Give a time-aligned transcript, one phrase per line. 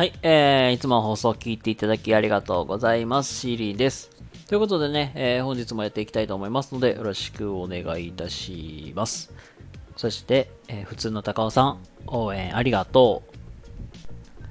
[0.00, 3.34] はい、えー、いつも放送を聞いていただきありがとうございます。
[3.34, 4.08] シーリーです。
[4.48, 9.30] ということでね、えー本日もやっていきたいと思いますので、よろしくお願いいたします。
[9.98, 14.42] そして、えー普通の高尾さん、応援ありがとう。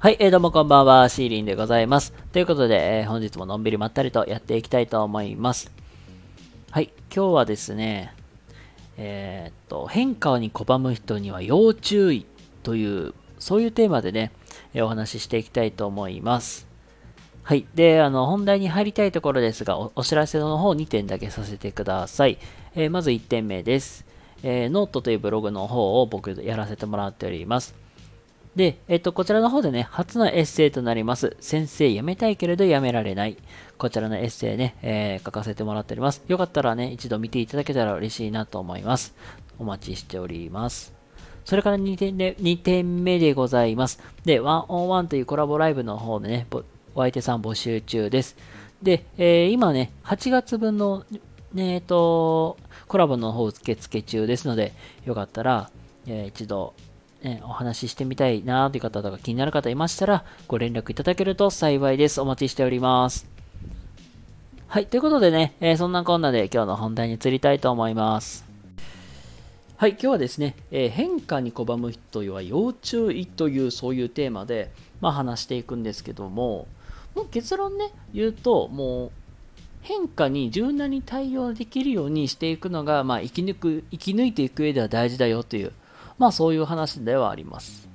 [0.00, 2.12] はい、えー、どうもこんばんは、シーリンでございます。
[2.30, 5.72] ということで、えー本日ものんびりまったりとやっていきたいと思います。
[6.70, 8.12] はい、今日はですね、
[8.98, 12.26] えーっと、変化に拒む人には要注意
[12.62, 14.32] という、そういうテーマでね、
[14.72, 16.66] えお話ししていきたいと思います。
[17.42, 17.66] はい。
[17.74, 22.38] で、あの、本題に入りたいところですが、おお知らせの方2点だけさせてください。
[22.74, 24.06] えーまず1点目です。
[24.42, 27.74] えーノートというブログの方を僕やらせてもらっております。
[28.56, 31.36] で、えっと、こちらの方でね、初のエッセイとなります。
[31.38, 33.36] 先生辞めたいけれど辞められない。
[33.76, 36.22] こちらのエッセイね、えー書かせてもらっております。
[36.28, 39.14] よかったらね、一度見ていただけたら嬉しいなと思います。
[39.58, 40.93] お待ちしております。
[41.44, 44.00] それから2点で2点目でございます。
[44.24, 46.46] で、ワンオンワンというコラボライブの方でね、
[46.94, 48.36] お相手さん募集中です。
[48.82, 51.04] で、えー今ね、8月分の、
[51.52, 52.56] ね、えっと、
[52.88, 54.72] コラボの方受付中ですので、
[55.04, 55.70] よかったら、
[56.06, 56.74] えー一度、
[57.22, 62.20] ね、お話ししてみたいなという方とか気になる方いましたら、ご連絡いただけると幸いです。
[62.20, 63.26] お待ちしております。
[64.66, 68.53] はい、ということでね、えーそんなこんなで今日の本題に移りたいと思います。
[69.84, 76.66] はい、今日はですね、えー変化に拒む人は要注意というそういうテーマで、まあ、話していくんですけども、
[77.14, 79.10] もう結論ね、言うと、もう
[79.82, 85.72] 変化に柔軟に対応できるようにしていくのが、まあ、生き抜く、生き抜いていく上では大事だよという、
[86.16, 87.86] まあそういう話ではあります。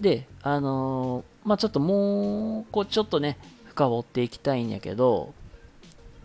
[0.00, 5.32] で、あのーまあちょっともう、こうちょっとね、深掘っていきたいんやけど、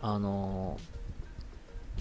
[0.02, 0.95] あのー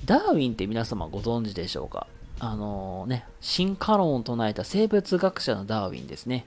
[0.05, 2.06] ダーウィンって皆様ご存知でしょうか？
[2.41, 6.47] あのね、進化論を唱えた生物学者のダーウィンですね。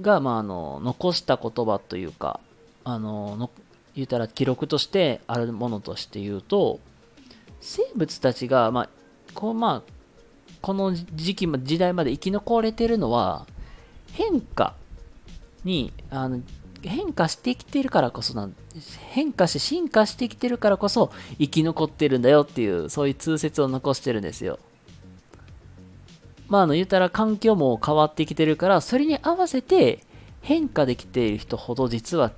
[0.00, 2.40] が、まあ、あの、残した言葉というか、
[2.84, 3.50] あの、の
[3.94, 6.80] 言うたら記録としてあるものとして言うと、
[7.60, 8.88] 生物たちが、まあ、
[9.34, 9.92] こう、まあ、
[10.60, 13.46] この時期ま、時代まで生き残れてるのは、
[14.12, 14.74] 変化
[15.64, 16.40] に、あの、
[16.88, 18.54] 変化してきてるからこそなん
[19.10, 24.58] 変化して進化してきてるからこそ生き残ってるんだよっていうそういう通説を残してるんですよ。
[26.48, 30.00] まああの言ったら環境も変わってきてるからそれに合わせて
[30.42, 32.32] 変化できている人ほど実は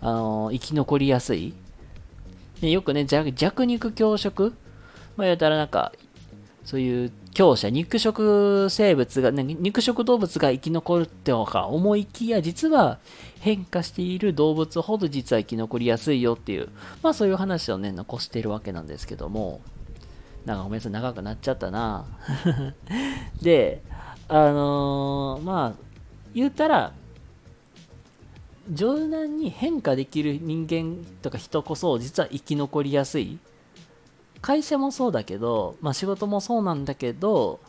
[0.00, 1.54] あの生き残りやすい。
[2.60, 4.54] でよくね弱肉強食。
[5.16, 5.92] まあ言ったらなんか
[6.64, 12.98] そういう強者、肉食生物が、ね、肉食動物が生き残るってのか思いきや、実は
[13.40, 16.68] 変化している動物ほど実は生き残りやすいよっていう、
[17.02, 19.60] まあそういう話をね、残しているわけなんですけども、
[20.44, 22.04] なんかごめんなさい、長くなっちゃったな。
[23.42, 23.82] で、
[24.28, 25.72] あのーまあ、
[26.34, 26.92] 言ったら、
[28.70, 33.38] 柔軟に変化できる人間とか人こそ実は生き残りやすい。
[34.42, 37.60] 会社もそうだけど、まあ、仕事もそうなんだけど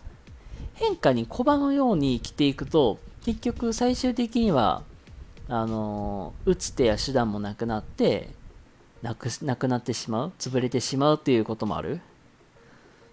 [0.73, 4.81] 変化に拒むように生きていくと結局最終的には
[5.47, 8.29] あの打つ手や手段もなくなって
[9.01, 12.01] なくなくなってしまう潰れてしまうっていうこともある。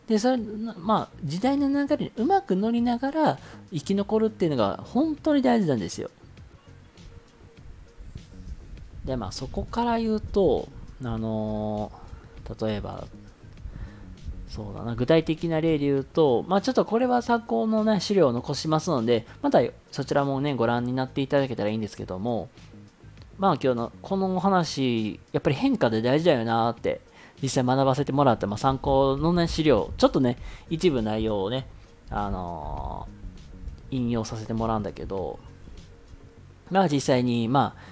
[0.08, 3.38] でそれまあ時代の流れにうまく乗りながら
[3.72, 6.10] 生き残るっていうのが本当に大事なんですよ。
[9.04, 10.68] でまあそこから言うと
[11.04, 11.92] あの
[12.60, 13.06] 例えば
[14.50, 22.48] そうだな、具体的な例で言うと、まあちょっとこれは参考のね、資料を残しますので、またそちらもね、ご覧になっていただけたらいいんですけども、
[23.38, 27.00] まあ今日のこのお話、やっぱり変化で大事だよなって、
[27.40, 30.36] 実際学ばせてもらって、まあ参考のね、資料、ちょっとね、
[30.68, 31.66] 一部内容をね、
[32.10, 33.20] あのー
[33.90, 35.38] 引用させてもらうんだけど、
[36.70, 37.82] まあ実際に、まあ、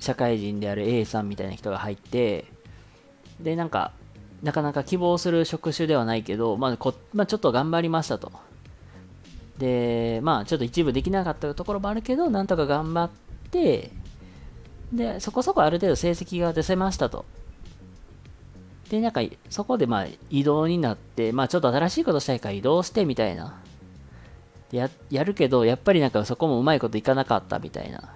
[0.00, 2.44] 社会人である A さんみたいな人が入って、
[3.40, 3.92] で、なんか、
[4.42, 8.32] なかなか希望する職種ではないけど、まあこまあ、ちょっと頑張りましたと。
[9.58, 13.10] で、まあちょっと一部できなかったところもあるけど、なんとか頑張っ
[13.50, 13.90] て、
[14.92, 17.24] で、そこそこある程度成績が出せましたと。
[18.88, 19.20] で、なんか、
[19.50, 23.60] そこでまあ移動になって、まあちょっと新しいことしたいから移動してみたいな。
[24.70, 28.12] ややるけど、やっぱりなんかそこもうまいこといかなかったみたいな。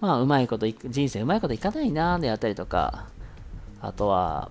[0.00, 3.06] まあうまいことい、人生うまいこといかないなーであったりとか、
[3.82, 4.50] あとは、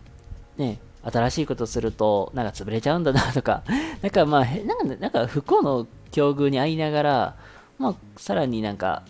[0.59, 3.63] ね、新しいことすると、なんか潰れちゃうんだなとか、
[4.03, 7.35] なんかまあ、なんか、なんか不幸の境遇に遭いながら、
[7.79, 9.03] まあ、さらになんか、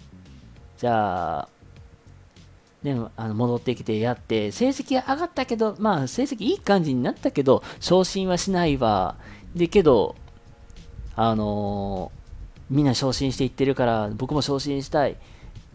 [0.78, 1.50] じゃあ、
[2.84, 9.16] ね、あの戻ってきてやって、成績が上がったけど、まあ、成績いい感じになったけど、昇進はしないわ。
[9.54, 10.16] で、けど、
[11.18, 12.20] あのー
[12.70, 15.18] みんな昇進していってるから僕も昇進したい。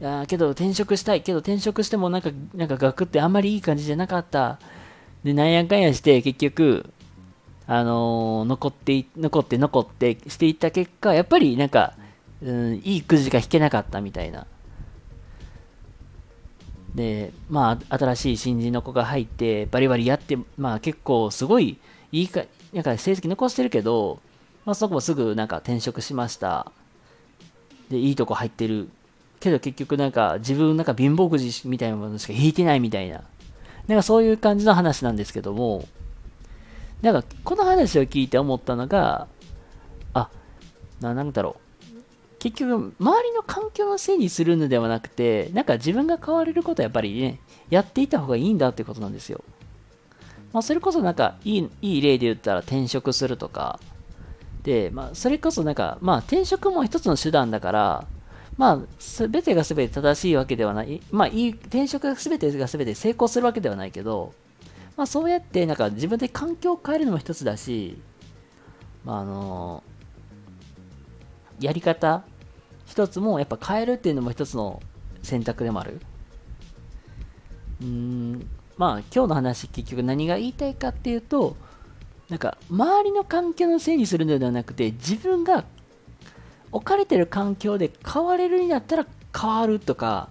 [0.03, 1.23] あけど転職したい。
[1.23, 4.59] けど転職してもなんかなんか学ってあんまりいい感じじゃなかった。
[5.25, 6.91] でなんやかんやして結局
[7.67, 11.95] あのー、残って残って残ってしていった結果やっぱりなんか、
[12.43, 14.47] うん、いいくじが引けなかったみたいな。
[16.95, 21.79] でまあ新しい新人の子が入ってバリバリやってまあ結構すごい
[22.13, 24.21] いいかなんか成績残してるけど、
[24.65, 26.71] まあ、そこもすぐなんか転職しました。
[27.91, 28.89] でいいとこ入ってる。
[29.41, 33.23] けど結局なんか自分なんか貧乏くじみたいなものしか引いてないみたいな。
[33.87, 35.87] なんかそういう感じの話なんですけども、
[37.03, 39.29] なんかこの話を聞いて思ったのが、
[40.15, 40.31] あ、
[41.01, 41.65] な、なんだろう。
[42.39, 47.41] 結局、周りの環境のせいにするのではなくて、なんか自分が変われることはやっぱりね、
[47.71, 49.43] やっていた方がいいんだってことなんですよ。
[50.53, 53.81] まあ、それこそなんかいい、いい例で言ったら転職するとか、
[54.63, 58.07] で、まあ、それこそなんか、まあ、転職も一つの手段だから、
[58.57, 64.33] まあ、すべてがすべて正しいわけではない、まあ、いい転職がすべてがすべて成功するわけではないけど、
[64.97, 67.99] まあ、そうやってなんか自分で環境を変えるのも一つだし、
[69.05, 69.83] まあ、あの
[71.61, 72.25] やり方
[72.87, 74.81] 一つもやっぱ変えるっていうのも一つの
[75.23, 76.01] 選択でもある。
[77.83, 78.47] うん、
[78.77, 81.57] まあ今日の話結局何が言いたいかっていうと、
[82.29, 85.65] なんか周りの環境のせいにするのではなくて自分が
[86.75, 90.29] 置かれてる環境で変われるんだったら変わるとか、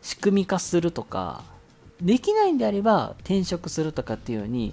[0.00, 1.44] 仕組み化するとか、
[2.00, 4.72] できないんであれば転職するとかっていうように、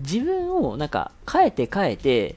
[0.00, 2.36] 自分をなんか変えて変えて、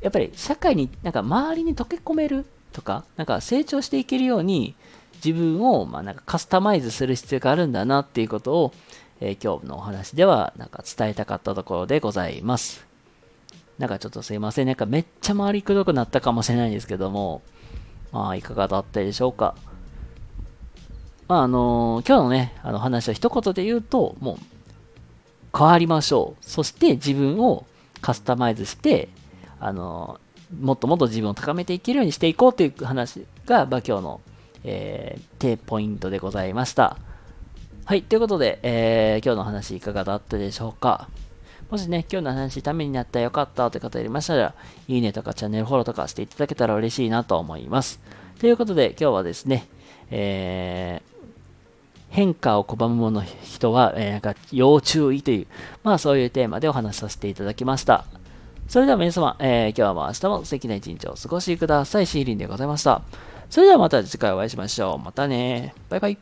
[0.00, 4.76] やっぱり社会になんか周りに溶け込めるとか、なんか成長していけるように
[5.24, 8.72] 自分をまなんかカスタマイズする必要があるんだなっていうことを、
[9.20, 12.86] えー、今日のお話ではなんか伝えたかったところでございます。
[13.78, 14.66] なんかちょっとすいません。
[14.66, 17.42] なんかめっちゃ回りくどくなったかもしれないんですけども、
[18.12, 19.54] まあ、いかがだったでしょうか。
[21.28, 24.38] まあ、あのー、今日のね、あの話を一言で言うと、もう、
[25.56, 26.44] 変わりましょう。
[26.44, 27.66] そして自分を
[28.00, 29.08] カスタマイズして、
[29.58, 34.20] あのー、もっともっと自分を高めていけるようにしていこうという話が、まあ、今日の、
[34.64, 36.98] えー、ポイントでございました。
[37.84, 41.08] はい、ということで、えー、今日の話いかがだったでしょうか。
[41.70, 44.54] もしね、今日の話ためになったらよかったという方いましたら、
[44.86, 48.00] いいねとかチャンネルフォローとかしていただけたら嬉しいなと思います。
[48.38, 49.66] ということで、今日はですね、
[50.10, 51.16] えー、
[52.10, 55.46] 変化を拒む者人は、えー、なんか要注意という、
[55.82, 58.04] まあそういうテーマでお話しさせていただきました。
[58.68, 62.06] それでは皆様、えー、今日も明日も素敵な一日をお過ごしください。
[62.06, 63.02] シーリンでございました。
[63.50, 65.04] それではまた次回お会いしましょう。
[65.04, 65.74] またね。
[65.88, 66.18] バイバイ。